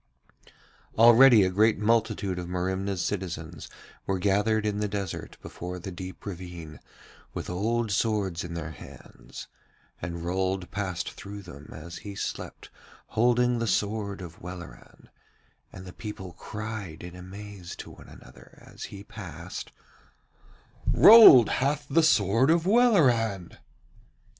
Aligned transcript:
Already 0.97 1.43
a 1.43 1.51
great 1.51 1.77
multitude 1.77 2.39
of 2.39 2.47
Merimna's 2.47 3.05
citizens 3.05 3.69
were 4.07 4.17
gathered 4.17 4.65
in 4.65 4.79
the 4.79 4.87
desert 4.87 5.37
before 5.43 5.77
the 5.77 5.91
deep 5.91 6.25
ravine 6.25 6.79
with 7.35 7.51
old 7.51 7.91
swords 7.91 8.43
in 8.43 8.55
their 8.55 8.71
hands, 8.71 9.47
and 10.01 10.25
Rold 10.25 10.71
passed 10.71 11.11
through 11.11 11.43
them 11.43 11.69
as 11.71 11.97
he 11.97 12.15
slept 12.15 12.71
holding 13.09 13.59
the 13.59 13.67
sword 13.67 14.21
of 14.21 14.41
Welleran, 14.41 15.07
and 15.71 15.85
the 15.85 15.93
people 15.93 16.33
cried 16.33 17.03
in 17.03 17.15
amaze 17.15 17.75
to 17.75 17.91
one 17.91 18.07
another 18.07 18.57
as 18.65 18.85
he 18.85 19.03
passed: 19.03 19.71
'Rold 20.91 21.47
hath 21.47 21.85
the 21.87 22.01
sword 22.01 22.49
of 22.49 22.65
Welleran!' 22.65 23.55